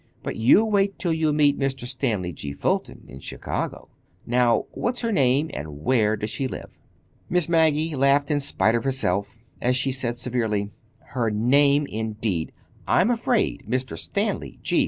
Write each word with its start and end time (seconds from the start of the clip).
But 0.23 0.35
you 0.35 0.65
wait 0.65 0.97
till 0.97 1.13
you 1.13 1.31
meet 1.31 1.59
Mr. 1.59 1.85
Stanley 1.85 2.33
G. 2.33 2.53
Fulton 2.53 3.05
in 3.07 3.19
Chicago! 3.19 3.87
Now, 4.25 4.65
what's 4.71 5.01
her 5.01 5.11
name, 5.11 5.51
and 5.53 5.83
where 5.83 6.15
does 6.17 6.31
she 6.31 6.47
live?" 6.47 6.75
Miss 7.29 7.47
Maggie 7.47 7.93
laughed 7.95 8.31
in 8.31 8.39
spite 8.39 8.73
of 8.73 8.83
herself, 8.83 9.37
as 9.61 9.75
she 9.75 9.91
said 9.91 10.17
severely: 10.17 10.71
"Her 11.09 11.29
name, 11.29 11.85
indeed! 11.87 12.51
I'm 12.87 13.11
afraid 13.11 13.65
Mr. 13.69 13.95
Stanley 13.95 14.57
G. 14.63 14.79